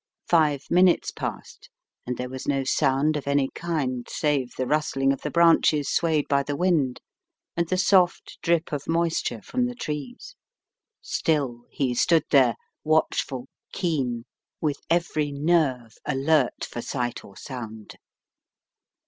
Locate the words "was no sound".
2.27-3.15